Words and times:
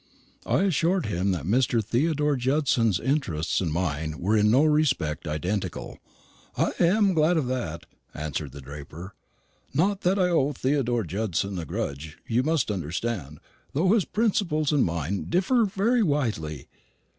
I 0.47 0.63
assured 0.63 1.05
him 1.05 1.29
that 1.29 1.45
Mr. 1.45 1.85
Theodore 1.85 2.35
Judson's 2.35 2.99
interests 2.99 3.61
and 3.61 3.71
mine 3.71 4.19
were 4.19 4.35
in 4.35 4.49
no 4.49 4.63
respect 4.63 5.27
identical. 5.27 5.99
"I 6.57 6.71
am 6.79 7.13
glad 7.13 7.37
of 7.37 7.45
that," 7.49 7.85
answered 8.11 8.51
the 8.51 8.61
draper; 8.61 9.13
"not 9.75 10.01
that 10.01 10.17
I 10.17 10.27
owe 10.29 10.53
Theodore 10.53 11.03
Judson 11.03 11.59
a 11.59 11.65
grudge, 11.65 12.17
you 12.27 12.41
must 12.41 12.71
understand, 12.71 13.39
though 13.73 13.91
his 13.93 14.05
principles 14.05 14.71
and 14.71 14.83
mine 14.83 15.27
differ 15.29 15.65
very 15.65 16.01
widely. 16.01 16.67